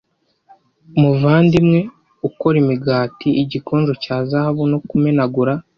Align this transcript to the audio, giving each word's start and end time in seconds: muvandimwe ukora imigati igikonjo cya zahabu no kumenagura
muvandimwe 0.99 1.79
ukora 2.27 2.55
imigati 2.63 3.29
igikonjo 3.43 3.93
cya 4.03 4.17
zahabu 4.29 4.63
no 4.71 4.79
kumenagura 4.87 5.53